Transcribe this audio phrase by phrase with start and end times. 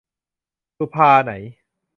[0.77, 1.31] สุภา ไหน